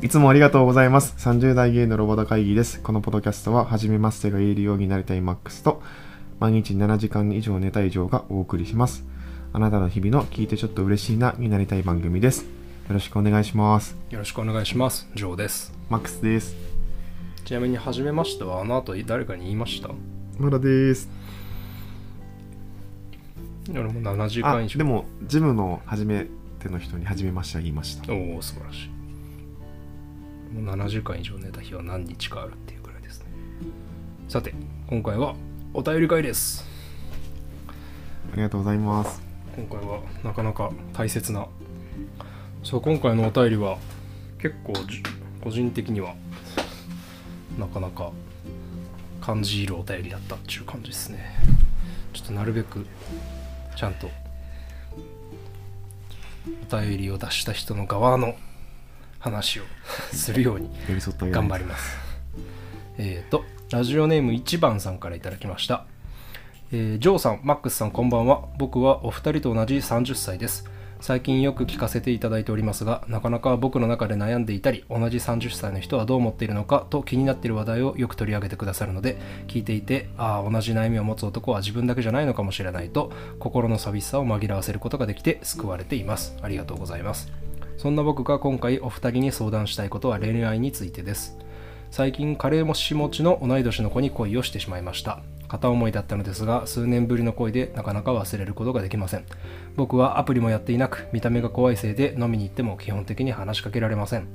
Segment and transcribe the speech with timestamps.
[0.00, 1.14] いつもありがとうございます。
[1.18, 2.80] 30代芸のロボダ会議です。
[2.80, 5.82] このポッドキャストは、初めましてが言えるようになりたいマックスと、
[6.38, 9.04] 毎日7時間以上寝た以上がお送りします。
[9.52, 12.44] あなたの日々の聞いてちょっと嬉しいなになりたい番組です。
[12.44, 12.48] よ
[12.90, 13.96] ろしくお願いします。
[14.10, 15.08] よろしくお願いします。
[15.16, 15.72] ジョーです。
[15.90, 16.54] マックスです。
[17.44, 19.90] ちなみに、初めましては、あの後誰かに言いました？
[20.38, 21.08] まだです。
[23.68, 24.78] 俺も7時あ間以、上。
[24.78, 26.28] でも、ジムの初め
[26.60, 28.12] ての人に初めましては言いました。
[28.12, 28.97] おお、素晴らしい。
[30.52, 33.26] もう7時間以上寝た日は何日かあるっていうくらいですね。
[34.28, 34.54] さて、
[34.88, 35.34] 今回は
[35.74, 36.64] お便り会です。
[38.32, 39.20] ありがとうございます。
[39.56, 41.46] 今回はなかなか大切な。
[42.62, 43.78] そう、今回のお便りは
[44.38, 45.02] 結構じ
[45.42, 46.14] 個人的には
[47.58, 48.12] なかなか
[49.20, 51.36] 感じるお便りだったっていう感じですね。
[52.12, 52.86] ちょっとなるべく
[53.76, 54.10] ちゃんと
[56.70, 58.34] お便りを出した人の側の
[59.18, 59.62] 話を
[60.12, 60.70] するように
[61.30, 61.96] 頑張りります。
[62.98, 65.84] えっ、と、ラジオネーム1番さんからいただきました。
[66.72, 68.44] えージョーさん、マックスさん、こんばんは。
[68.58, 70.68] 僕はお二人と同じ30歳です。
[71.00, 86.36] 最近よく聞かせていただいておりますが、なかなか僕の中で悩んでいたり、同じ30歳の人はどう思っているのかと気になっている話題をよく取り上げてくださるので、聞いていて、ああ、同じ悩みを持つ男は自分だけじゃないのかもしれないと、心の寂しさを紛らわせることができて救われています。
[86.42, 87.30] ありがとうございます。
[87.78, 91.38] そんな僕が今回お二人に相談したいことは恋愛についてです。
[91.92, 95.22] 最近カレーもし持ちの同い年の子に恋をしてしまいました。
[95.46, 99.24] 片思いだったのですが数年ぶりの恋でなかなか忘れることができません。
[99.76, 104.26] 僕はアプリもやっていなく見た目が怖いせいで飲みに行っても基本的に話しかけられません。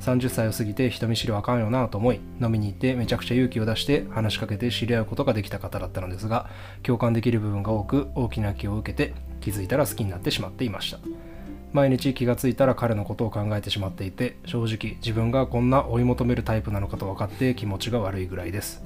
[0.00, 6.48] 30歳を過ぎて人見知りはあかんよなと思い飲みに行ってめちゃくちゃ勇気を出して話しかけて知り合うことができた方だったのですが
[6.82, 11.27] 共感できる部分が多く大きな気を受けて気づいたら好きになってしまっていました。
[11.72, 18.82] 毎日気がついたら彼のことを考えてしまっていて正直自分がこんな追い求めるタイプなのかと分かって気持ちが悪いぐらいです。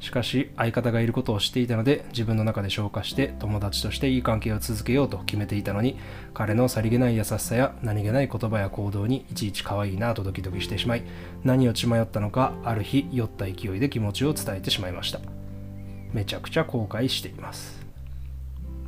[0.00, 5.98] しかし相方がいることを知っていたので自分の中で消化して友達としていい関係を続けようと決めていたのに
[6.32, 11.02] 彼のさりげない優しさや何気ない言葉や行動にいちいち可愛いなとドキドキしてしまい
[11.44, 15.20] 何を血迷ったのかある日酔った勢いで気持ちを伝えてしまいました。
[16.12, 17.79] めちゃくちゃ後悔しています。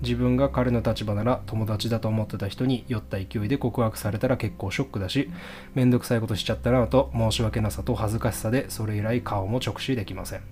[0.02, 5.30] 自分が彼の立場なら友達だと思ってた人に酔った勢いで告白されたら結構ショックだし
[5.74, 10.42] めんどくさいことしちゃったなと申し訳なさと恥ずかしさでそれ以来顔も直視できません。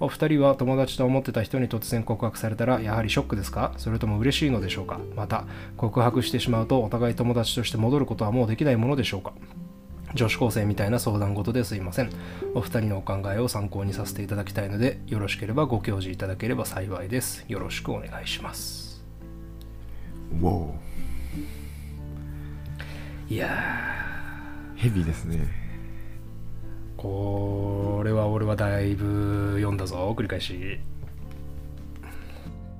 [0.00, 3.72] お二人は友達と思ってた人に突然告白されたらやはりショックですか？
[3.76, 4.98] それとも嬉しいのでしょうか？
[5.14, 5.44] また
[5.76, 9.32] 告白してしまうとお互い友達として戻ることはもうできないものでしょうか？
[10.14, 12.10] 女子高生みたいな相談事ですいません。
[12.54, 17.44] お二人のお考えを参考にさせていただきたいのでよろしければご教示いただければ幸いです。
[17.48, 19.04] よろしくお願いします。
[20.40, 23.48] ウォーいや
[24.76, 25.38] ヘビーですね。
[26.96, 30.14] ーこれは俺はだいぶ読んだぞ。
[30.16, 30.78] 繰り返し。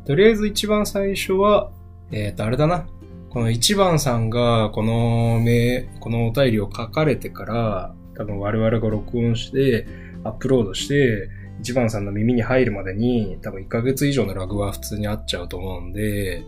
[0.07, 1.71] とりあえず一番最初は
[2.13, 2.87] えっ、とあれだな
[3.35, 9.89] この一番さんがこのメこのお便りを書かれてから多分我々が録音して
[10.23, 11.29] アップロードして
[11.61, 16.45] 一番さんの耳に入るまでに多分1ヶ月以上のラグは普通にあっちゃうと思うんで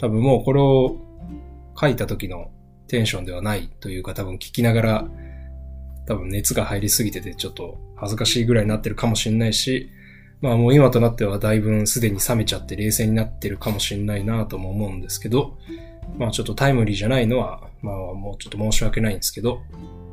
[0.00, 0.96] 多分もうこれを
[1.80, 2.50] 書いた時の
[2.88, 5.08] テンションではないというか多分聞きながら
[6.08, 9.88] 多分熱が入りすぎててちょっと恥ずかしいぐらいになってるかもしれないし、
[10.40, 15.56] まあもう今となってはだいぶすでに冷めちゃって冷静になってるかもしれないなとも思うんですけど、
[16.18, 19.60] まあちょっとタイムリーじゃないのは、まあもうちょっと申し訳ないんですけど、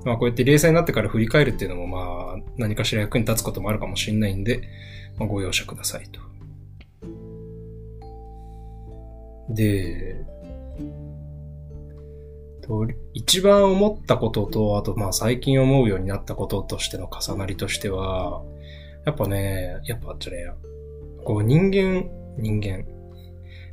[0.06, 4.62] まあこうやって冷静になってから振り返るっていうのもまあ何かしら役に立つこともあるかもしれないんで、
[5.18, 6.20] まあご容赦くださいと。
[9.50, 10.16] で、
[12.62, 18.42] と一番思ったことと、あとまあ最近思うようになったこととしての重なりとしては、
[19.06, 20.48] やっぱね、やっぱあっちね、
[21.26, 22.86] こう人間、人間、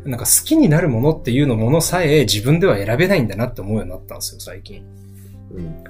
[0.05, 4.85] なんか好きになるものっていうのものさえ自分では選べないんだなって思うようになったんですよ、最近。
[5.53, 5.85] うん。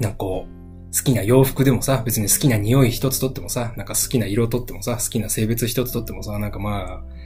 [0.00, 0.58] なんかこう、
[0.96, 7.18] 好きな洋服でもさ、別に好きな匂い一つとってもさ、なんか好きな色とってもさ、好きな性別一つとってもさ、なんかまあ、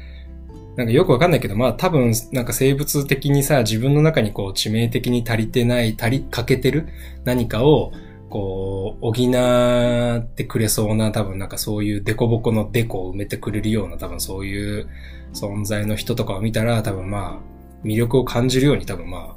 [0.77, 6.89] なんかよくわかんないけど、まあ多分、なんか生物的にさ、自分の中にこう致命的に足りてない、足りかけてる
[7.25, 7.93] 何かを、
[8.33, 14.89] こう、補ってくれそうな、多分なんかそういうデコボコのデコを埋めてくれるような、多分そういう
[15.35, 19.37] 存在の人とかを見たら、多分まあ、魅力を感じるように多分ま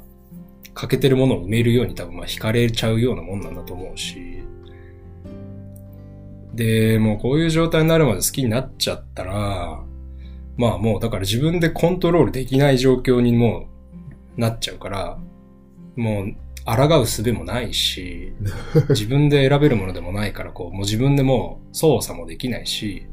[0.72, 4.42] 欠けてるものを埋めるように多分まあ惹かれちゃうようなもんなんだと思うし。
[6.54, 9.84] で、もうこういう状態になるまで好きになっちゃったら、
[10.56, 13.68] まあもうだから自分でコントロールできない状況にも
[14.38, 15.18] うなっちゃうから、
[15.96, 16.34] もう
[16.66, 18.32] 抗う術もないし、
[18.90, 23.06] 自分で選べるものでもないから、こう、もう自分でもう操作もできないし、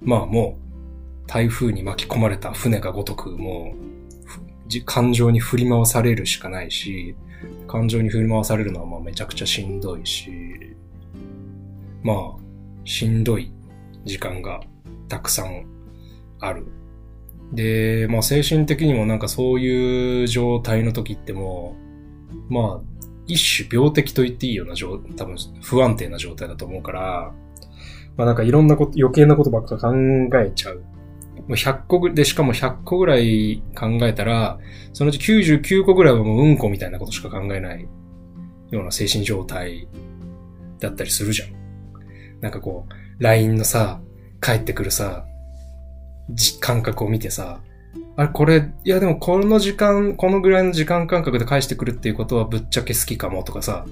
[0.00, 7.16] まあもう、台風に巻き込まれた船がごとく、もう感情に振り回されるしかないし、
[7.66, 10.30] 感情に振り回されるのはまあめちゃくちゃしんどいし、
[12.04, 12.40] まあ、
[12.84, 13.52] しんどい
[14.04, 14.60] 時間が
[15.08, 15.66] たくさん
[16.38, 16.66] ある。
[17.52, 21.85] で、まあ精神的にもなんかそういう状態の時ってもう、
[22.48, 22.96] まあ、
[23.26, 27.32] 一種病的と言っていいような状、多分不安定な状態だと思うから、
[28.16, 30.82] まあなんかいろんなこと、余計なことばっか考えちゃう。
[31.36, 34.58] もう100個ぐで、しかも100個ぐらい考えたら、
[34.92, 37.86] そのうち99個ぐらいはもううんこみたいなことしか考えない
[38.70, 39.88] ような精神状態
[40.80, 41.50] だったりするじゃん。
[42.40, 44.00] なんかこう、LINE のさ、
[44.40, 45.26] 帰ってくるさ、
[46.60, 47.60] 感覚を見てさ、
[48.16, 53.86] あれ、これ、いやでもこの時間、このぐらいの時間感覚で返してくるっていうことはぶっちゃけ好きかもとかさ、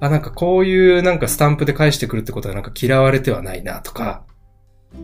[0.00, 4.24] あ、なんかこういうなんかスタンプで返してくるってことはなんか嫌われてはないなとか、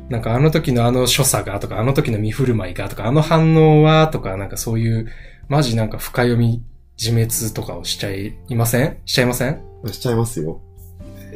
[0.09, 5.09] なんかあの時のあの所作がとか、あの時の見振る舞いがとか、あの反応はとか、なんかそういう、
[5.49, 6.63] マジなんか深読み
[6.97, 8.97] 自滅とかをしちゃいません？
[9.05, 9.61] しちゃいません？
[9.89, 10.63] しちゃいますよ。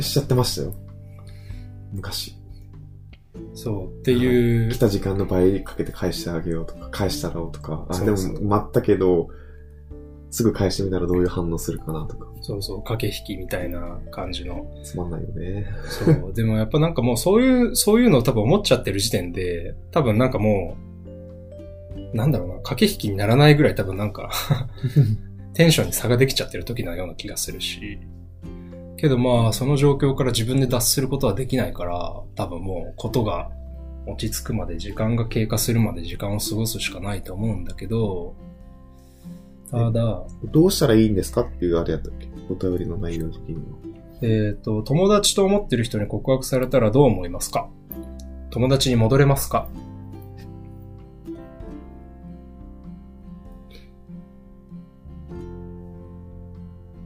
[0.00, 0.74] しちゃってましたよ。
[1.92, 2.37] 昔。
[3.54, 9.28] そう、っていう来、た時間の倍かけて返してあげようとか、返したらとか、あ、でも待ったけど、
[10.30, 14.66] すぐ返してみたらどういう反応するかなとか、そうそう、駆け引きみたいな感じの。
[14.82, 15.66] つまんないよね。
[15.88, 16.32] そう。
[16.34, 20.76] でもやっぱなんかもうそういう、そういうのを多分思っちゃってる時点で、多分なんかも
[22.14, 24.30] う、なんだろうな、駆け引きにならないぐらい多分なんか、
[25.54, 27.98] テンションに差ができちゃってる時なような気がするし。
[29.00, 33.50] けどまあ、その状況から自分で脱することはできないから、多分もうことが
[34.06, 38.34] 落ち着くまで、時間が経過するまで時間を過ごすしかないと思うんだけど、
[39.70, 42.26] ただ、どうしたらいいんですかっていうあれやったっけ？
[42.50, 43.60] お便りの内容的には。
[44.22, 47.68] えっ、と、友達と思ってる人に告白されたらどう思いますか？
[48.50, 49.68] 友達に戻れますか？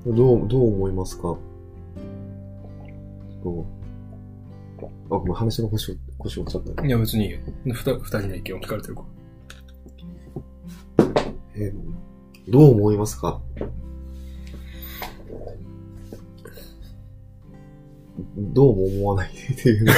[0.07, 1.37] どう、どう思いますか？
[3.43, 3.65] どう？
[4.85, 6.89] あ、ごめん、話の腰を、腰を折っちゃったね。
[6.89, 7.39] いや、別にいいよ。
[7.73, 9.05] ふた二人の意見を聞かれてるか
[11.55, 11.75] えー
[12.51, 13.41] どう思いますか？
[18.37, 19.93] どうも思わないっていうの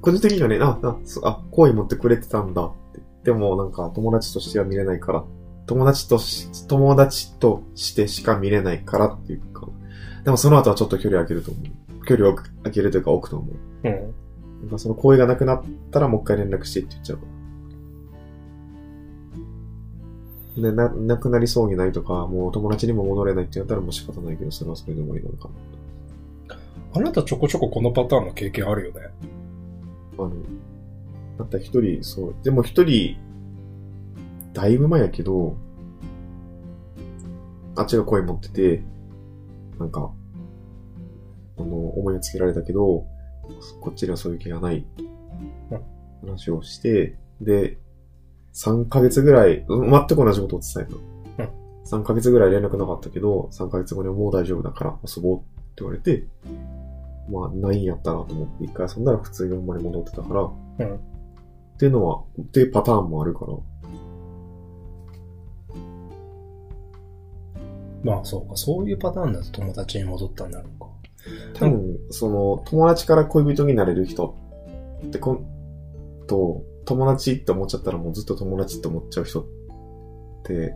[0.00, 3.00] 個人的にはね、あ、あ、あ、好意持ってくれてたんだって。
[3.24, 5.24] でもなんか友達としては見れないから、
[5.66, 9.66] 友達とし、友達としてしか見れないからっていうか。
[10.24, 12.06] でもその後はちょっと距離を空けると思う。
[12.06, 13.56] 距離を空けるというか置くと思う。
[13.84, 14.14] うん。
[14.62, 17.34] なんかその行為がなくなったらもう一回連絡してって言っちゃうから。
[20.62, 25.50] で、な、なくなりそうにないとか、もう友達にも戻れないって言ったらもう仕方ないけど、それはそれで終わりなのか
[26.96, 29.00] あなたちょこちょここのパターンの経験あるよね。
[30.16, 30.24] な。
[30.24, 30.32] あの、
[31.40, 33.16] あった一人、そう、でも一人、
[34.52, 35.56] だいぶ前やけど、
[37.74, 38.82] あっちが声持ってて、
[39.78, 40.12] なんか、
[41.58, 43.06] あの、思いをつけられたけど、
[43.80, 44.86] こっちにはそういう気がない
[45.70, 46.28] うん。
[46.28, 47.78] 話をして、で、
[48.54, 51.14] 3ヶ月ぐらい、うん全く同じことを伝えた。
[51.84, 55.46] 3ヶ月ぐらい連絡なかったけど、3ヶ月後にはもう大丈夫だから遊ぼうって
[55.78, 56.26] 言われて、
[57.30, 60.94] まあ、ないんやったなと思って、一回遊んだら普通にほんまに戻ってたから、うん。
[60.96, 60.98] っ
[61.78, 63.52] ていうのは、っていうパターンもあるから、
[68.04, 70.86] まあそうか、そういうパターンだと友達に戻ったんだろうか。
[71.54, 74.36] 多分、その、友達から恋人になれる人
[75.06, 75.46] ってこん、
[76.26, 79.46] と、友達って思っちゃったらもうずっと友達って思っちゃう人っ
[80.44, 80.74] て、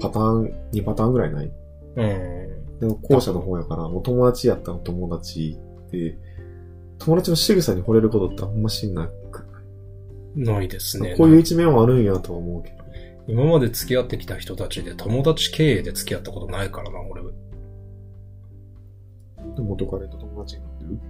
[0.00, 1.50] パターン、2パターンぐらいない？
[1.96, 2.78] うん。
[2.78, 6.16] でも後者の方やから、もう友達やったら友達って、
[6.98, 9.46] 友達の仕草に惚れることってあんましなく、
[10.36, 11.16] ないですね。
[11.16, 12.75] こういう一面はあるんやとは思うけど。
[13.28, 17.22] 今まで付き合ってきた人たちで友達経営で付き合ったことないからな、俺。
[19.58, 21.00] 元彼と友達になってる？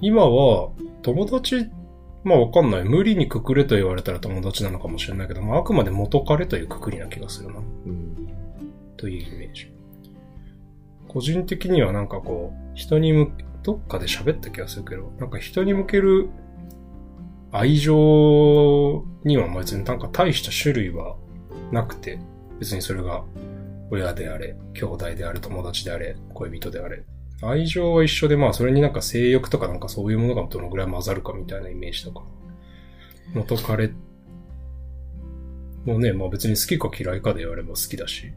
[0.00, 0.70] 今は、
[1.02, 1.68] 友達、
[2.22, 2.84] まあわかんない。
[2.84, 7.60] 無理にくくれと言われたら友達なのかもしれないけど、まああくまで元彼というくくりな気がするな。
[7.60, 8.28] うん。
[8.96, 9.72] というイメージ。
[11.08, 16.28] 個人的にはなんかこう、人に向け、どっかで喋った気がするけど、なんか人に向ける
[17.58, 21.16] 愛情には別になんか大した種類は
[21.72, 22.18] なくて、
[22.58, 23.24] 別にそれが
[23.90, 27.02] 親であれ、兄弟であれ、友達であれ、恋人であれ。
[27.42, 32.24] 愛情は一緒で、まあそれになんか性欲とかなんかそういうものがどのぐらい混ざるかみたいなイメージだか。
[33.34, 33.92] 元彼
[35.86, 38.32] もうね、まあ別に好きか嫌いかで言われば好きだし、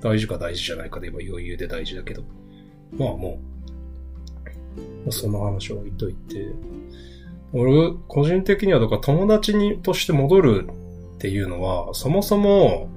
[0.00, 2.22] 大事か大事じゃないかで言えば余裕で大事だけど、
[2.92, 3.38] まあも
[5.06, 6.48] う、その話は置いといて、
[7.52, 10.68] 俺、個人的にはだから友達にとして戻る
[11.16, 12.88] っていうのは、そもそも、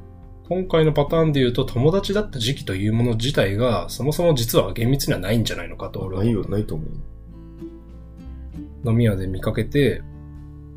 [0.49, 8.89] 今回のパターンで言うと友達だった時期というもの自体が、そもそも実は厳密にはないんじゃないのかと俺はないよ、ないと思う。
[8.89, 10.01] 飲み屋で見かけて、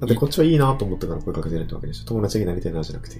[0.01, 2.07] だってこっちはいいなと思ったから声かけてないってわけでしょ。
[2.07, 3.17] 友達になりたいなじゃなくて。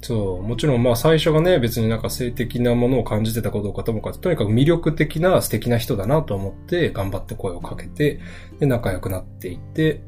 [0.00, 8.20] そう、もちろんまあ最初がね、別になんか性的なものを感じてたかどうかともか、とにかく魅力的な素敵な人だなと思って頑張って声をかけて、
[8.60, 10.02] で、仲良くなっていって、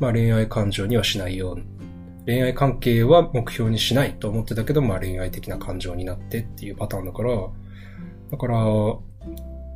[0.00, 1.62] まあ恋愛感情にはしないよう
[2.26, 7.36] 恋愛関係は目標にしないと思ってたけど、まあ恋愛的な感情になってっていうパターンだから、
[8.30, 8.56] だから、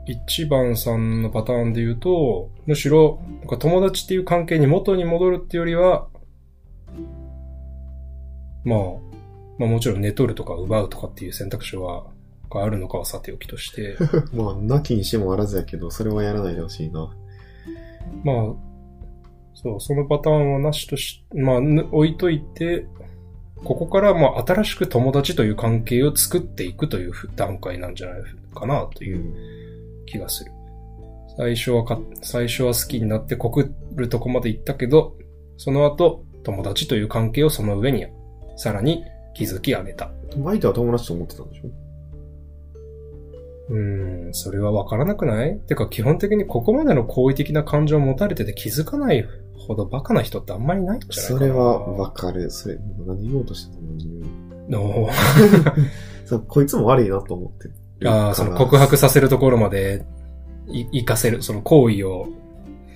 [0.06, 3.20] 一番さんのパターンで言うと、むしろ、
[3.58, 6.08] 友達っていう関係に元に戻るっていうよりは、
[8.64, 8.78] まあ、
[9.58, 12.06] まあもちろん寝取るとか奪うとかっていう選択肢は、
[12.50, 13.96] があるのかはさておきとして。
[14.32, 17.14] まあ、なきにしもあらずやけど、それはやらないでほしいな。
[18.22, 18.36] まあ、
[19.54, 22.86] そう、そのパターンはなしとし、まあ、ぬ置いといて、
[23.64, 28.20] ここからまあ新しく友達という関係を作っていくという段階なんじゃない
[28.54, 30.52] かなという気がする。
[31.38, 35.16] 最初はか、最初は好きになって告るとこまで行ったけど、
[35.56, 38.06] その後、友達という関係をその上に、
[38.56, 39.04] さらに
[39.44, 40.10] 築き上げた。
[40.32, 41.68] 相手は友達と思ってたんでしょ？
[43.68, 45.58] うーん、それはわからなくない？
[45.58, 49.26] てか基本的にここまでの好意的な感情を持たれてて気づかない
[49.56, 51.38] ほどバカな人ってあんまりないんじゃないかな。
[51.38, 52.50] それはわかる。
[52.50, 53.92] それ、何言おうとしてたの？
[53.92, 54.22] に。
[54.68, 55.08] の
[56.26, 57.68] そう、こいつも悪いなと思って
[58.00, 60.04] るああ、その告白させるところまで
[60.68, 62.26] い行かせる、その行為を。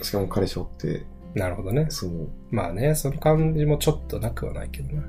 [0.03, 1.05] しかも彼氏おって、
[1.35, 1.87] なるほどね。
[1.91, 2.29] そう。
[2.51, 5.03] まあね、その感じもちょっとなくはないけどな。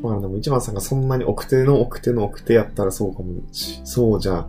[0.00, 4.48] まあでも一番さんがそんなに奥手の奥手の奥手やったらそうかもし、そうじゃ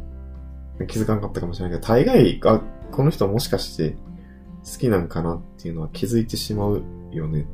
[0.88, 7.48] 気づかなかったかもしれないけど、大概が、この人はもしかして好きなんかなっていうのは気づいてしまうよね。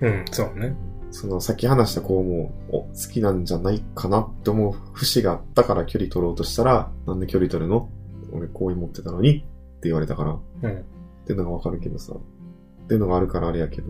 [0.00, 0.74] うん、そうね。
[1.10, 7.88] その、さっき話した子も、お、好きなんじゃないかなって思う節があったから距離取ろうとしたら、なんで距離取るの?
[8.32, 9.48] 俺好意持ってたのにって
[9.84, 10.84] 言われたから、っうん。
[11.26, 13.88] ていうのがわかるけどさ、っていうのがあるからあれやけど、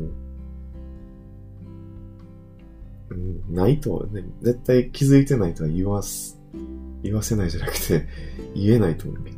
[3.13, 6.41] うん、ないとはね、絶対気づいてないとは言わす、
[7.03, 8.07] 言わせないじゃなくて、
[8.55, 9.37] 言えないと思うけど。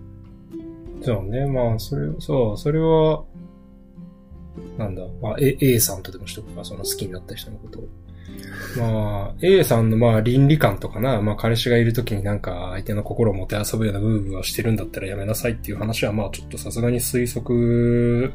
[1.02, 3.24] そうね、まあ、それ、そう、それは、
[4.78, 7.88] なんだ、まあ、A, A さんとでもしとくか、その好きになった人のことを。
[8.78, 18.32] まあ、A さんのまあ倫理観とかな、まあ彼氏がいるときになんか相手の心をもてあそぶようなムーブをしてるんだったらやめなさいっていう話はまあちょっとさすがに推測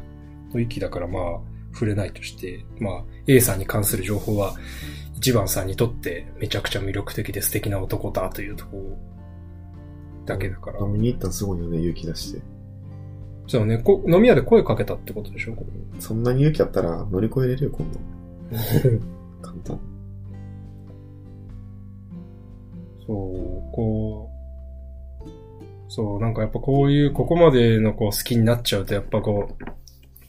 [0.52, 1.40] の域だからまあ
[1.72, 4.54] 触れないとして、まあ A さんに関する情報は
[5.20, 8.98] 一番さんにとってめちゃくちゃ魅力的で素敵な男だというところ
[10.24, 10.80] だけだから。
[10.80, 12.40] 飲みに行ったのすごいよね、勇気出して。
[13.46, 15.54] そうね、こ飲み屋で声かけたってことでしょ？
[15.54, 18.00] これそんなに勇気あったら乗り越えれるよ、こんなん。
[19.42, 19.78] 簡単。
[23.06, 24.30] そう、こ
[25.26, 25.28] う、
[25.88, 29.64] そう、なんかやっぱこういう、ここまでのこう好きになっちゃうと、やっぱこう、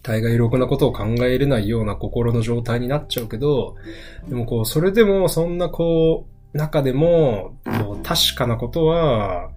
[0.03, 3.75] 大概いろくなことを考えれないような心の状態になっちゃうけど、
[4.27, 9.51] でもこう、それでもそんなこう、中でも、こう、確かなことは、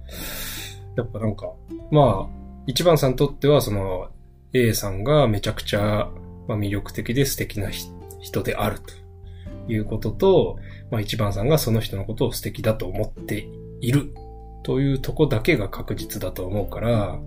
[0.97, 1.51] やっぱなんか、
[1.91, 4.09] まあ、一番さんにとってはその、
[4.53, 6.09] A さんがめちゃくちゃ、
[6.47, 7.71] まあ、魅力的で素敵な
[8.21, 10.59] 人であるということと、
[10.91, 13.49] まあ一番さんがその人のことを素敵だと思って
[13.81, 14.15] いる
[14.63, 17.19] というとこだけが確実だと思うから、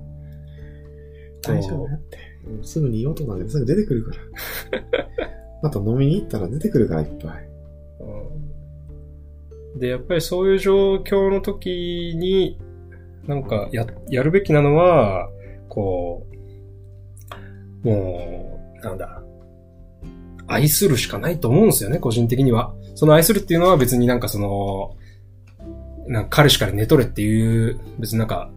[1.41, 2.36] 大丈夫だって。
[2.63, 4.11] すぐに言おうとなんですぐ出てくるか
[4.91, 5.07] ら。
[5.63, 7.49] あと飲みに行ったら出てくるから、いっぱい。
[8.01, 12.59] うんで、やっぱりそういう状況の時に、
[13.27, 15.29] なんかや、やるべきなのは、
[15.69, 16.25] こ
[17.83, 19.21] う、もう、なんだ、
[20.47, 22.73] 愛するしかないと思うんですよね、個人的には。
[22.95, 24.95] その愛するっていうのは別になんかその、
[26.07, 28.49] なんか彼氏から寝取れっていう、別になんか、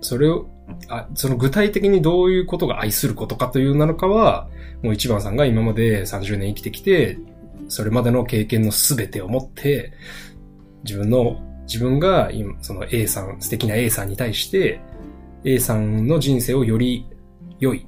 [0.00, 0.46] それを、
[0.88, 4.48] あ、その具体的にどういうことが愛することかというなのかは、
[4.82, 7.18] もう一番さんが今まで30年生きてきて、
[7.68, 9.92] それまでの経験のすべてを持って、
[10.84, 14.80] 自分の、自分が今、その A さん、素敵な A さんに対して、
[15.44, 17.06] A さんの人生をより
[17.58, 17.86] 良い。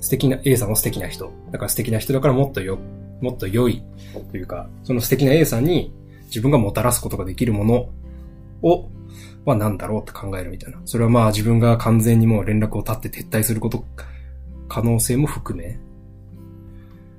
[0.00, 1.32] 素敵な、A さんも素敵な人。
[1.50, 2.78] だから素敵な人だからもっとよ、
[3.20, 3.82] もっと良い。
[4.30, 5.92] というか、その素敵な A さんに
[6.26, 7.88] 自分がもたらすことができるもの
[8.62, 8.88] を、
[9.48, 10.80] は何だろうって考えるみたいな。
[10.84, 13.84] それはまあ自分が完全にもう連絡を絶って撤退すること、
[14.68, 15.78] 可能性も含め。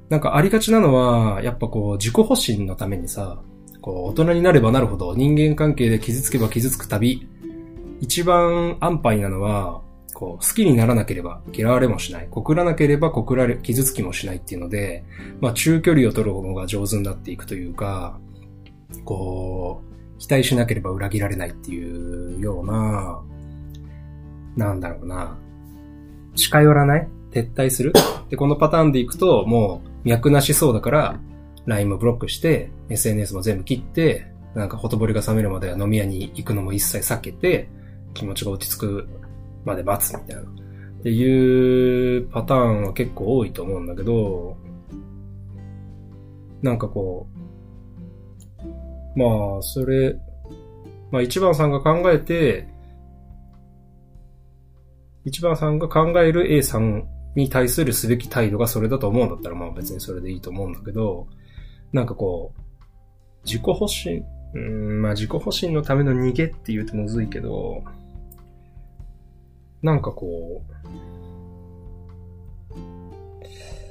[0.09, 3.39] なんかありがちなのは、やっぱこう、自己保身のためにさ、
[3.81, 7.27] こう、大人になればなるほど人間関係で傷つけば傷つくたび、
[8.01, 9.81] 一番安牌なのは、
[10.13, 12.27] こう、好きにならなければ嫌われもしない。
[12.29, 15.03] 告らなければ告られ、傷つきもしないっていうので、
[15.39, 18.17] まあ中距離を取る方が上手になっていくというか、
[19.05, 19.88] こう、
[20.19, 23.21] 期待しなければ裏切られないっていうような、
[24.55, 25.37] なんだろうな、
[26.35, 27.07] 近寄らない？
[27.31, 27.93] 撤退する？
[28.29, 31.19] で、このパターンでいくと、もう脈なしそうだから、
[31.65, 37.69] LINE もブロックして、SNS も全部切って、なんかほとぼりが冷めるまでは飲み屋に行くのも一切避けて、
[38.13, 39.07] 気持ちが落ち着く
[39.63, 40.41] まで待つみたいな。
[40.41, 40.45] っ
[41.03, 44.57] ていうパターンは結構多いと思うんだけど、
[46.61, 47.38] なんかこう、
[49.19, 50.15] まあ、それ、
[51.11, 52.69] まあ一番さんが考えて、
[55.25, 61.27] 一番さんが考える A さんに対するすべき態度がそれだと思うんだったら、まあ別にそれでいいと思うんだけど、
[61.91, 62.61] なんかこう、
[63.43, 67.83] 自己保身、うーん、まあ自己保身のための逃げって言うとむずいけど、
[69.81, 70.63] なんかこ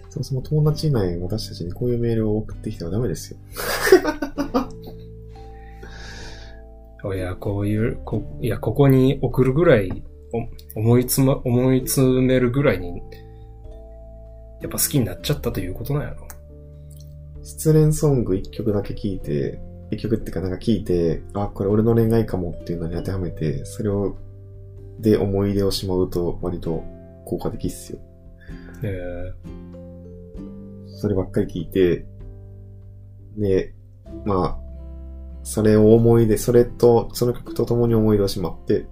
[0.09, 3.39] そもそも友達いない私たちにこういうメールを送ってきてはダメですよ。
[7.05, 10.02] う、いや、こういう、こいや、ここに送るぐらい、
[10.75, 13.02] お思いつま、思い詰めるぐらいに、
[14.61, 16.26] やっぱ好きになっちゃったということなんやろ。
[17.43, 24.17] 失恋ソング一曲だけ聴いて、一曲っていうかなんか聞いて、あ、これ俺の恋愛かもっていうのに当てはめて、それを、
[24.99, 26.83] で思い出をしまうと割と
[27.25, 28.00] 効果的っすよ。
[28.83, 29.33] え
[30.88, 32.05] そればっかり聞いて、
[33.37, 33.73] で、
[34.25, 34.68] まあ、
[35.49, 38.87] それを思い出、それと、その曲と共に思い出をしまって、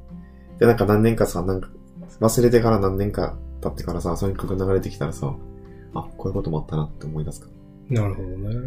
[0.58, 1.68] で、なんか何年かさ、なんか、
[2.18, 5.36] 忘れてから何年か経ってからさ、その曲流れてきたらさ、
[5.94, 8.54] あ、こういうこともあったなって思い出すかー、なるほどね。
[8.54, 8.60] ら。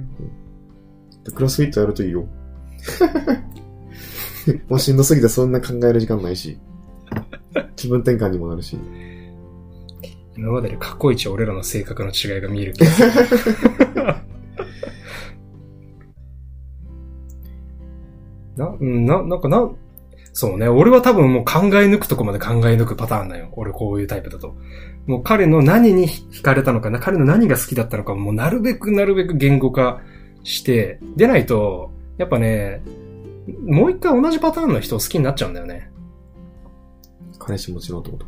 [1.23, 2.27] でクロスフィットやるといいよ。
[4.69, 6.59] もうしんどすぎてそんな考える時間ないし、
[7.75, 8.77] 気分転換にもなるし。
[10.37, 13.09] 今までで過去一俺らの性格の違いが見える気がする。
[18.59, 19.69] な、うんな、なんかな、
[20.33, 20.67] そうね。
[20.67, 23.49] 俺は多分もう考え抜くとこまで考え抜くパターンだよ。
[23.53, 24.55] 俺こういうタイプだと。
[25.07, 30.01] もう彼の何に惹かれたのかな、彼の何が好きだったのか、もうなるべくなるべく言語化
[30.43, 32.83] して、でないと、やっぱね、
[33.65, 35.89] もう一回同じパターンの人を好きになっちゃうんだよね。
[37.39, 38.25] 彼氏もちろんってこと？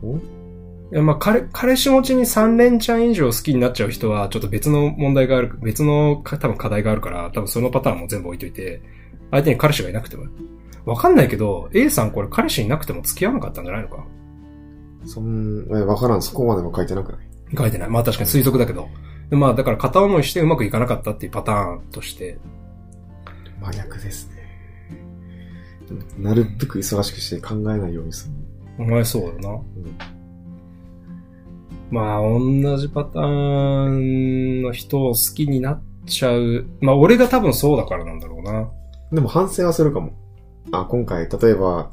[0.93, 8.81] いや、まあ、彼、彼氏持ちに3連チャン以上好きになっちゃう人は、ちょっと別の問題がある、別のか多分課題があるから、多分そのパターンも全部置いといて、
[9.31, 10.25] 相手に彼氏がいなくても。
[10.85, 14.05] わかんないけど、A さんこれ彼氏いなくても付き合わなかったんじゃないのか？
[15.05, 16.21] そん、えわからん。
[16.21, 17.21] そこまでも書いてなくない？
[17.57, 17.89] 書いてない。
[17.89, 18.87] まあ確かに推測だけど。
[19.29, 22.37] でまあだから片思いしてうまくいかなかったっていうパターンとして。
[23.61, 24.41] 真逆ですね。
[26.17, 28.33] なるべく忙しくして考えないようにする。
[28.79, 29.55] お前そうだな。
[29.55, 29.63] ん
[31.91, 36.65] まあ同じパターンの人を好きになっちゃう。
[36.79, 38.71] まあ俺が多分そうだからなんだろうな。
[39.11, 40.13] でも反省はするかも。
[40.71, 41.91] あ、今回、例えば、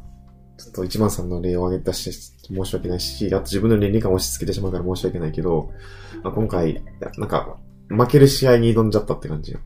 [0.56, 5.72] ちょっと一番さんの例を挙げたし、申し訳ないし、あと自分の倫理観を押し付けてしまうから申し訳ないけど、
[6.22, 6.82] あ今回、
[7.16, 7.56] なんか、
[7.88, 9.60] 負ける試合に挑んじゃったって感じよ。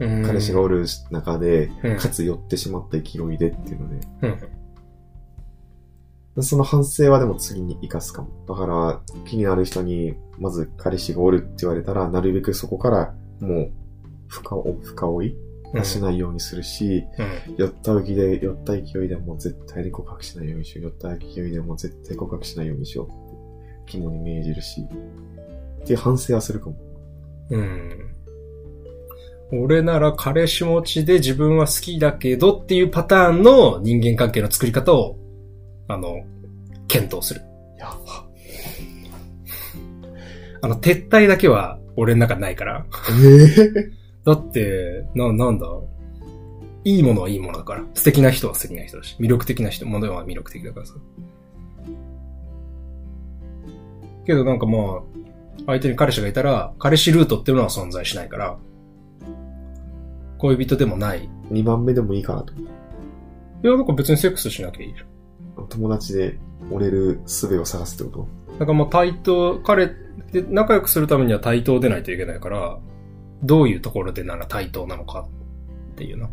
[0.00, 4.38] うん彼氏がおる中で、うんかつ寄ってしまった勢いでっていうので、うん
[6.42, 8.30] その反省はでも次に活かすかも。
[8.48, 13.70] だから、気になる人に、まず彼氏がおるって言われたら、なるべくそこから、もう、
[14.28, 15.36] 深追深追い
[15.78, 20.84] はしないようにするし、うん寄った時で、寄った勢いでもう絶対に告白しないようにしよう。
[20.84, 23.16] 寄った勢いでもう絶対告白しないようにしようって、
[23.86, 24.82] 肝に銘じるし、
[25.82, 26.76] っていう反省はするかも。
[27.50, 28.12] うん。
[29.52, 35.18] 俺なら彼氏持ちで自分は好きだけどっていうパターンの人間関係の作り方を、
[35.88, 36.22] あの、
[36.88, 37.42] 検討する。
[37.78, 38.26] やば。
[40.62, 42.86] あの、撤退だけは俺の中ないから。
[43.10, 45.66] ええだって、な、なんだ？
[46.84, 47.84] いいものはいいものだから。
[47.94, 50.94] 素敵な人は素敵な人だし、魅力的な人、ものは魅力的だからさ。
[54.26, 55.02] けどなんかまあ、
[55.66, 58.56] 相手に彼氏がいたら、彼氏ルートっていうのは存在しないから、
[60.38, 61.28] 恋人でもない。
[61.50, 62.52] 2番目でもいいかなと。
[62.54, 62.56] い
[63.62, 65.68] や、なんか別にセックスしなきゃいいじゃん。
[65.68, 66.38] 友達で
[66.70, 68.58] 折れる術を探すってこと？
[68.58, 69.86] だからまあ対等、彼
[70.32, 72.78] で仲良くするためには対等でないといけないから、
[73.42, 75.26] どういうところでなら対等なのか
[75.92, 76.30] っていうな。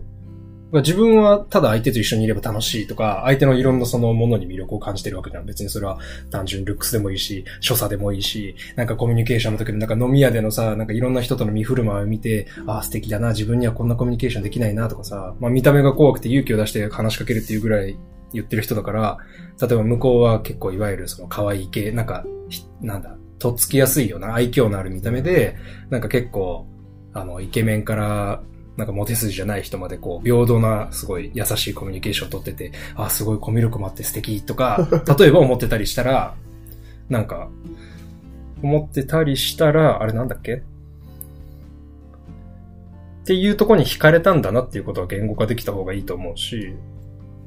[0.72, 5.46] 自分はただ相手と一緒にいれば楽しいとか、相手のいろんなそのものに魅力を感じてるわけじゃん。
[5.48, 5.98] 別にそれは
[6.30, 17.98] 単純ルックスでもいいし、所作でもいいし、なんかコミュニケーションの時のなんか飲み屋でのさ、なんかいろんな人との見振る舞いを見て、ああ素敵だな、自分にはこんなコミュニケーションできないなとかさ、まあ見た目が怖くて勇気を出して話しかけるっていうぐらい
[18.34, 19.18] 言ってる人だから、
[19.60, 22.26] 例えば向こうは結構いわゆるその可愛い系、なんか、
[22.80, 25.58] なんだ、とっつきやすいような愛嬌のある見た目で、
[25.90, 26.68] なんか結構、
[27.20, 28.42] あの、イケメンから、
[28.78, 34.88] なんかモテ筋じゃない人までこう、平等な、すごい優しいコミュニケーションを取ってて、あ、すごいコミュ力もあって素敵とか、
[35.20, 36.36] 例えば思ってたりしたら、
[37.10, 37.50] なんか、
[38.62, 40.56] 思ってたりしたら、あれなんだっけ？
[40.56, 40.62] っ
[43.26, 46.74] ていうとこに惹かれたんだなっていうことは言語化できた方がいいと思うし、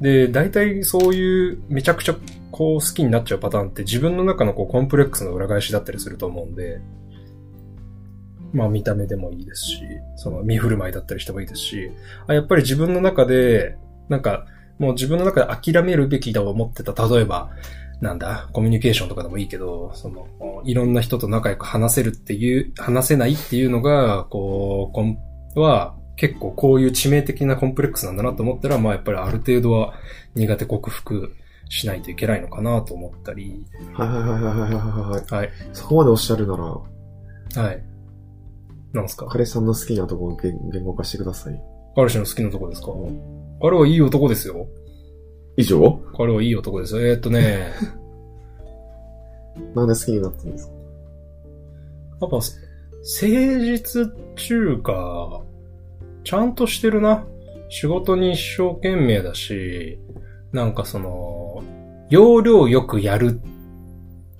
[0.00, 2.16] で、大体そういうめちゃくちゃ
[2.50, 6.80] こう好きになっちゃうパターンって自分の中のこうコンプレックスの裏返しだったりすると思うんで、
[8.52, 9.82] まあ見た目でもいいですし、
[10.16, 11.90] その見振る舞いだったりしてもいいですし、
[12.26, 13.76] あやっぱり自分の中で、
[14.08, 14.46] なんか
[14.78, 17.50] もう自分の中で諦めるべきだと思ってた、例えば、
[18.00, 20.26] なんだ、コミュニケーションとかでもいいけど、その、
[20.64, 25.18] いろんな人と仲良く話せるっていう、話せないっていうのが、こう、コン
[25.54, 29.94] は、結構こういう致命的なコンプレックスなんだなと思ったら、まあやっぱりある程度は
[30.34, 31.34] 苦手克服
[31.68, 35.34] しないといけないのかなと思ったり、はいはいはいはいはいはいはい。
[35.34, 35.50] はい。
[35.72, 36.64] そこまでおっしゃるなら、
[37.62, 37.82] はい。
[38.92, 39.26] なんですか？
[39.26, 41.60] 彼氏さんの好きなところを言言語化してください。
[41.96, 42.88] 彼氏の好きなとこですか？
[43.60, 44.66] 彼はいい男ですよ。
[45.56, 46.00] 以上？
[46.16, 47.06] 彼はいい男ですよ。
[47.06, 47.68] えーっとね、
[49.74, 50.72] なんで好きになったんですか？
[52.22, 52.46] やっぱ、誠
[53.64, 55.42] 実中か、
[56.24, 57.26] ちゃんとしてるな。
[57.68, 59.98] 仕事に一生懸命だし、
[60.52, 61.62] なんかその、
[62.10, 63.40] 要領よくやる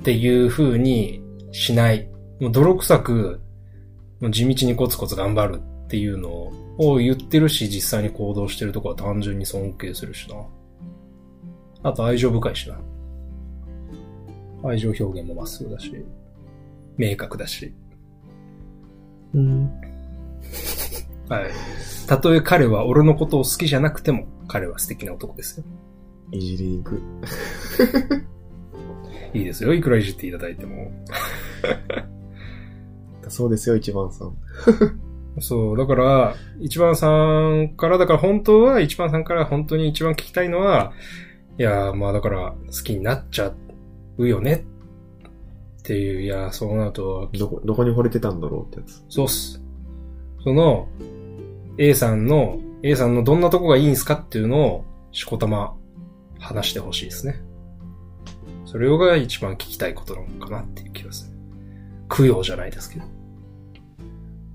[0.01, 2.09] っていう風にしない。
[2.41, 3.41] もう泥臭く、
[4.31, 10.37] 地道にコツコツ頑張るっていうのを言ってるし、実際に行動してるとこは単純に尊敬するしな。
[11.83, 12.79] あと愛情深いしな。
[14.65, 15.93] 愛情表現もまっすぐだし、
[16.97, 17.75] 明確だし。
[19.35, 19.71] うん。
[21.29, 21.51] はい。
[22.07, 25.65] たとえ彼は俺のことを好きじゃなくても、彼は素敵な男ですよ。
[26.31, 27.03] いじりに行く。
[29.35, 29.75] いいですよ。
[29.75, 30.93] いくらいじっていただいても。
[33.23, 34.37] だそうですよ、一番さん。
[35.41, 40.93] そう、だから、一番さんから、だから本当は、一番さんから本当に一番聞きたいのは、
[41.59, 43.55] いや、まあだから、好きになっちゃ
[44.19, 44.65] うよね。
[45.79, 49.05] っていう、いや、そうなると、どこ、どこに惚れてたんだろうってやつ。
[49.09, 49.63] そうっす。
[50.45, 50.89] その、
[51.79, 55.75] A さんの、A さんのどんなとこがいいんすかっていうのを、しこたま
[56.39, 57.43] 話してほしいですね。
[58.65, 61.32] それが一番聞きたいことなのかなっていう気がする。
[62.15, 63.05] 供養じゃないですけど。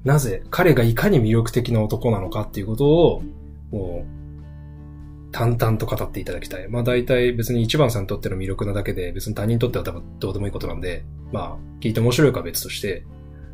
[0.04, 3.24] なぜ、彼がいかに魅力的な男なのかっていうことを、
[3.72, 6.67] もう、淡々と語っていただきたい。
[6.70, 13.06] まあ大体別に一番さんにとっての魅力なだけで、別に他人にとっては多分どうでもいいことなんで、まあ、聞いて面白いか別として、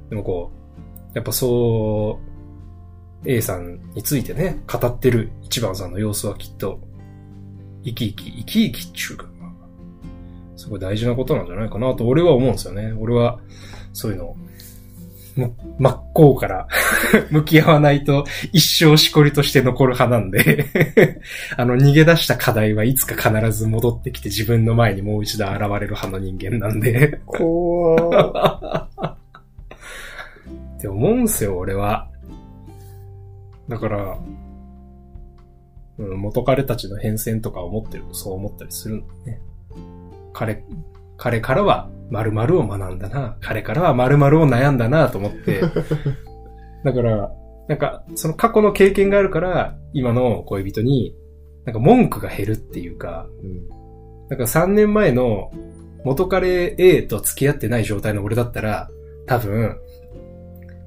[0.09, 2.19] でもこう、やっぱそ
[3.25, 6.79] う、A さんについてね、語ってる一番さんの様子はきっと、
[7.83, 9.25] 生き生き、生き生きっちゅうか、
[10.55, 12.93] すごい大事なことなんじゃないかなと俺は思うんですよね。
[12.97, 13.39] 俺は、
[13.93, 14.35] そういうのを、
[15.35, 16.67] も真っ向から
[17.31, 21.19] 向き合わないと一生しこりとして残る派なんで
[21.57, 28.87] あの逃げ出した課題はいつか必ず戻ってきて自分の前にもう一度現れる派の人間なんで怖
[30.79, 32.09] って思うんすよ、俺は。
[33.69, 34.17] だから、
[35.97, 39.39] うん、元彼たちの変遷とか思ってるとそう思ったりするんだね。
[40.33, 40.61] 彼、
[41.15, 43.37] 彼からは〇〇を学んだな。
[43.41, 45.61] 彼からは〇〇を悩んだなと思って。
[46.85, 47.31] だから、
[47.67, 51.15] なんか、その過去の経験があるから、今の恋人に、
[51.65, 53.67] なんか文句が減るっていうか、うん。
[54.29, 55.51] なんか3年前の
[56.03, 58.89] 元彼 A と付き合ってない状態の俺だったら、
[59.25, 59.77] 多分、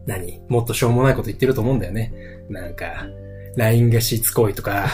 [0.07, 0.41] 何？
[0.49, 2.13] もっとしょうもないこと言ってると思うんだよね。
[2.49, 3.07] なんか、
[3.57, 4.87] LINE がしつこいとか、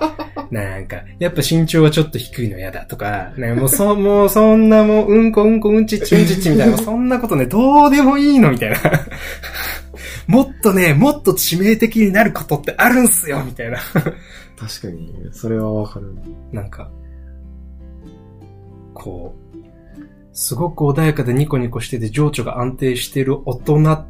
[0.50, 8.76] なんか、やっぱ身長はちょっと低いの嫌だとか、なんかもうそ、 もうそんなもう、うんこうんこうんちっちうんちっちみたいな、そんなことね、どうでもいいのみたいな。
[10.26, 13.78] もっとね、もっと致命的になることってあるんすよみたいな。
[13.78, 16.14] 確かに、それはわかる。
[16.52, 16.90] なんか、
[18.94, 19.50] こう、
[20.32, 24.06] すごく穏やかでニコニコしてて情緒が安定してる大人っ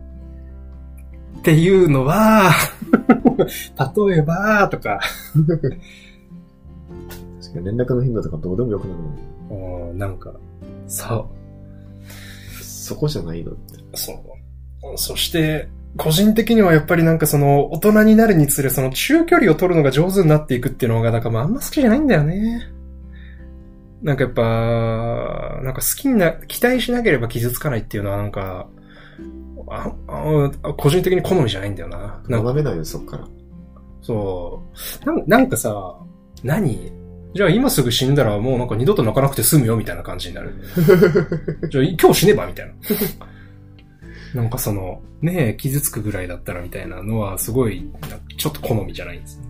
[1.43, 2.53] ていうのは、
[4.09, 5.01] 例えば、とか、
[7.41, 9.31] 確かに連絡の頻度とかどうでもよくなるのに。
[9.91, 10.33] うんなんか、
[10.87, 11.29] そ
[12.63, 13.79] そこじゃないのって。
[13.79, 14.97] う、そう。
[14.97, 22.69] そして、個人的にはやっぱりなんかその、大人になるにつれその中距離を取るのが上手になっていくっていうのが、なんかまああんま好きじゃないんだよね。
[24.03, 24.43] なんかやっぱ、
[25.63, 28.69] なんか好きにな、期待しなければ傷つかないっていうのはなんか、
[29.71, 29.95] あ
[30.63, 32.23] あ個人的に好みじゃないんだよな。
[32.29, 33.29] なんか学べないよ、そっから。
[34.03, 34.63] そ
[35.03, 35.07] う。
[35.07, 35.97] なんなんかさ、
[36.43, 36.93] 何？
[37.33, 40.53] じゃあ今すぐ死んだらもうなんか二度と泣かなくて済むよみたいな感じになる。
[41.71, 42.75] じゃあ今日死ねばみたいな。
[44.35, 47.91] なんかその、ねえ、傷つくぐらいだったらみたいなのはすごい、
[48.37, 49.45] ちょっと好みじゃないんですね。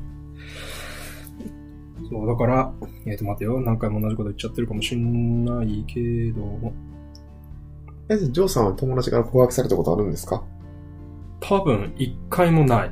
[2.11, 2.73] そう、だから、
[3.07, 6.73] えっ、と待てよ、何回も同じこと言っちゃってるかもしんないけども、
[8.11, 10.42] え、ジョーさんは友達から告白されたことあるんですか？
[11.38, 12.90] 多分一回もない。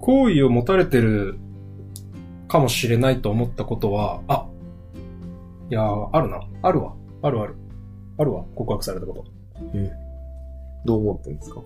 [0.00, 1.38] 好意を持たれてる
[2.48, 4.46] かもしれないと思ったことは、あ、
[5.70, 6.40] いやー、あるな。
[6.62, 6.94] あるわ。
[7.20, 7.54] あるある。
[8.16, 8.44] あるわ。
[8.54, 9.24] 告白されたこと。
[10.86, 11.60] どう思ってんですか？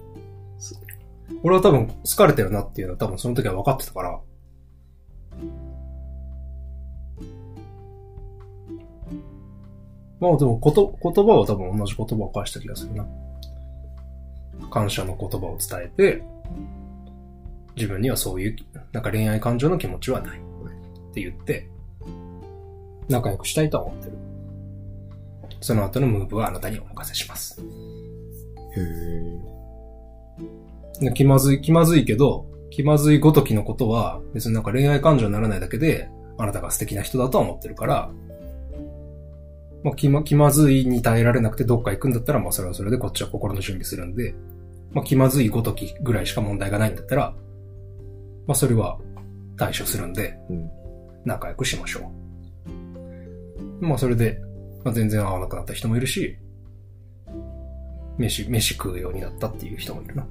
[1.44, 4.20] 俺は多分好かれてるなっていうのは多分その時は分かってたから。
[10.20, 13.07] まあでもこと、言葉は多分同じ言葉を返した気がするな。
[14.70, 16.22] 感謝の言葉を伝えて、
[17.76, 18.57] 自分にはそういう、
[18.92, 20.38] なんか恋愛感情の気持ちはない。
[20.38, 21.68] って言って、
[23.09, 24.12] 仲良くしたいとは思ってる。
[25.61, 27.61] その後のムーブはあなたにお任せします。
[27.61, 27.64] へ
[31.00, 31.04] え。
[31.04, 38.11] ね気まずい、気まずいけど、気まずいごときのことは、別になんか恋愛感情にならないだけで、あなたが素敵な人だとは思ってるから、
[39.88, 44.35] まあ、気ま、気まずいに耐えられなくてどっか行くんだったら、まあ、それはそれでこっちは心の準備するんで、
[44.92, 47.35] まあ、気まずいごときぐらいしか問題がないんだったら、
[48.46, 48.98] まあ、それは
[49.57, 50.70] 対処するんで、うん。
[51.24, 52.12] 仲良くしましょ
[52.70, 53.85] う。
[53.85, 54.40] まあ、それで、
[54.85, 56.38] まあ、全然会わなくなった人もいるし、
[58.18, 60.27] 飯、飯食うようになったっていう人もいるな。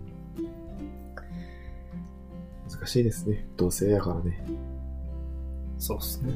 [2.70, 3.48] 難しいですね。
[3.58, 4.46] 同性やからね。
[5.80, 6.34] そうっすね。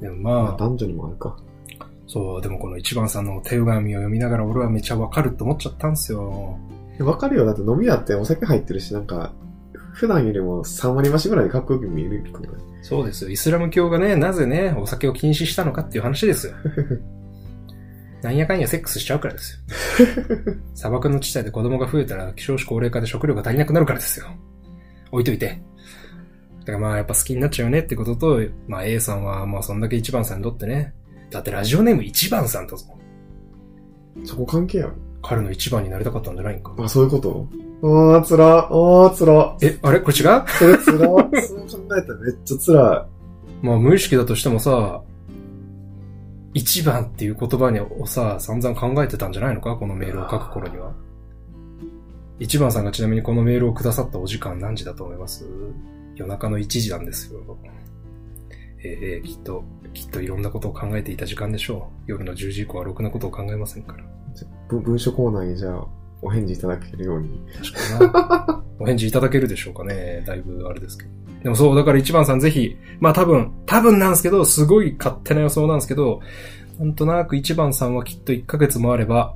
[0.00, 1.36] でもまあ、まあ、男女にもあるか。
[2.12, 6.58] そう、でもこの一番さんの手紙を読みながら俺はめちゃわかるって思っちゃったんですよ。
[6.98, 7.46] わかるよ。
[7.46, 9.32] だって飲み屋ってお酒入ってるし、なんか、
[9.94, 12.22] 普段よりも3割増しぐらいでかっこよく見える。
[12.82, 13.30] そうですよ。
[13.30, 16.52] イスラム教がね、なぜね、お酒を禁止したのかっていう話ですよ。
[18.20, 20.16] なんやかんやセックスしちゃうからですよ。
[20.74, 24.26] 砂漠の地帯で子供が増えたら、希少種高齢化で食料が足りなくなるからですよ。
[25.12, 25.62] 置いといて。
[26.60, 30.94] だからまあやっぱ好きになっちゃうよねってことと、まあ A さんはまあそんだけ一番さんにとってね、
[31.32, 32.86] だってラジオネーム一番さんだぞ。
[34.24, 34.92] そこ関係ある？
[35.22, 36.74] 彼の一番になりたかったんじゃないんか？
[36.78, 37.46] あ、そういうこと？
[37.82, 38.58] あー、つら。
[38.58, 39.56] あー、つら。
[39.62, 40.00] え、あれ？
[40.00, 40.44] これ違う？
[40.48, 40.98] それつら。
[40.98, 43.08] そう考えたらめっちゃつら
[43.62, 45.02] まあ無意識だとしてもさ、
[46.54, 49.76] 一番っていう言葉にをさ、散々考えてたんじゃないのか？
[49.76, 50.92] このメールを書く頃には。
[52.40, 55.46] 一番さんがちなみにこのメールをくださったお時間何時だと思います？
[56.16, 57.40] 夜中の1時なんですよ。
[58.84, 59.64] えーえーきっと、
[59.94, 62.02] きっといろんなことを考えていた時間でしょう。
[62.06, 64.04] 夜の10時以降はろくなことを考えませんから。
[64.68, 65.86] 文書コーナーにじゃあ、
[66.22, 67.40] お返事いただけるように。
[67.98, 68.64] 確かな。
[68.78, 70.24] お返事いただけるでしょうかね。
[70.26, 71.10] だいぶあれですけど。
[71.42, 76.20] でもそう、だから一番さんぜひ、まあ多分、多分なんですけど、すごい勝手な予想なんですけど、
[76.78, 79.34] なんとなく一番さんはきっと1ヶ月もあれば、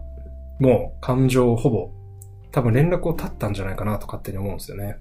[0.59, 1.90] もう感情をほぼ、
[2.52, 4.98] 多分連絡を絶ったんじゃないかなと勝手に思うんですよね。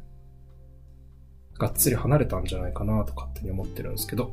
[1.57, 4.31] がっつり離れたんじゃないかなと勝手に思ってるんですけど。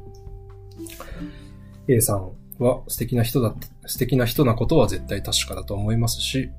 [1.88, 3.54] A さんは素敵な人だ、
[3.86, 6.50] 素敵な人なことは絶対確かだと思いますし、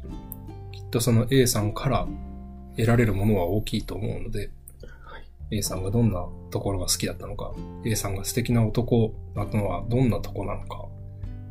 [0.72, 2.08] きっとその A さんから
[2.76, 4.52] 得られるものは大きいと思うので、
[5.52, 7.54] A さんがどんなところが好きだったのか、
[7.86, 10.86] A さんが素敵な男なのはどんなとこなのか、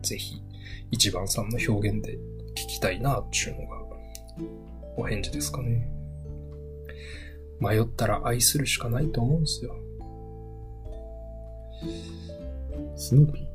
[0.03, 0.43] ぜひ、
[0.91, 2.19] 一番さんの表現で
[2.55, 3.83] 聞きたいな、っていうのが、
[4.97, 5.89] お返事ですかね。
[7.63, 9.77] 迷ったら愛するしかないと思うんですよ。
[12.97, 13.53] スヌーピー？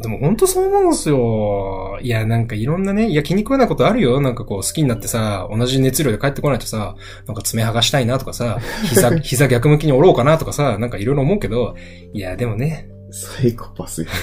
[0.00, 1.98] でも本当そう思うんですよ。
[2.02, 4.20] いや、なんかいろんなね、いや気に食わないことあるよ。
[4.20, 6.94] なんかこう好きになってさ、同じ熱量で帰ってこないとさ、
[7.26, 11.74] なんか爪剥がしたいなとかさ、膝、 膝逆向きに折ろうかなとかさ、なんかいろいろ思うけど、
[12.12, 14.08] いや、でもね、サイコパスや。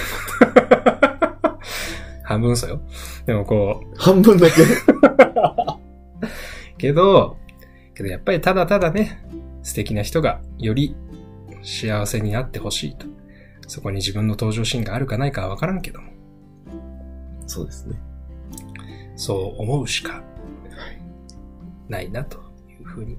[2.22, 2.80] 半分嘘よ。
[3.26, 4.54] でもこう、半分だけ。
[6.78, 7.36] けど、
[7.96, 9.26] けどやっぱりただただね、
[9.62, 10.94] 素敵な人がより
[11.62, 13.06] 幸せになってほしいと。
[13.68, 16.12] そこに自分の登場シーンがあるかないかはわからんけども、
[17.46, 17.98] そうですね。
[19.16, 20.22] そう思うしか
[21.88, 23.18] ないなというふうに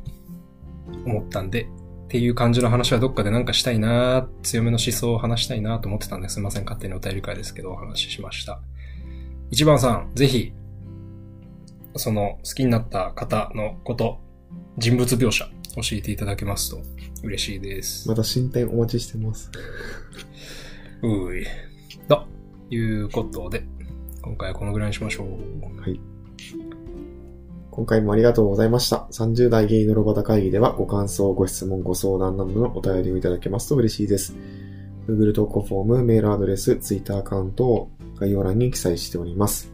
[1.05, 1.67] 思ったんで、っ
[2.09, 6.63] ていう感じの話はどっかでなんかしたいな強めの思想を話したいなと思ってたんですいません。
[6.63, 8.61] 勝手にお便り会ですけどお話ししました。
[9.51, 10.53] 一番さん、ぜひ、
[11.95, 14.19] その好きになった方のこと、
[14.77, 16.81] 人物描写教えていただけますと
[17.23, 18.07] 嬉しいです。
[18.07, 19.51] また進展お待ちしてます。
[21.01, 21.45] うい。
[22.07, 22.25] と
[22.69, 23.63] いうことで、
[24.21, 25.81] 今回はこのぐらいにしましょう。
[25.81, 25.99] はい。
[27.71, 29.07] 今回もありがとうございました。
[29.11, 34.35] 30代ゲイのロバタ会議ではご感想、ご質問、ご相談などのお便りをいただけますと嬉しいです。
[35.07, 39.71] Google 投稿フォーム、メールアドレス、Twitter アカウントを概要欄に記載しております。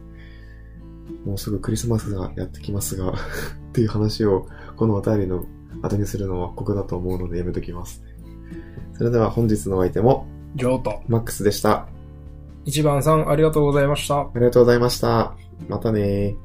[1.24, 3.12] もうすぐクリスマスがやってきますが、
[3.72, 5.44] っていう話をこのお便りの
[5.82, 8.02] 後にするのは酷だと思うのでやめときます。
[8.96, 11.88] それでは本日のお相手もジョーと、マックスでした。
[12.64, 14.20] 一番さんありがとうございました。
[14.20, 15.34] ありがとうございました。
[15.68, 16.43] またねー。